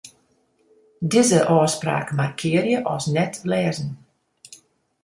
Dizze 1.13 1.39
ôfspraak 1.57 2.07
markearje 2.19 2.77
as 2.93 3.03
net-lêzen. 3.15 3.89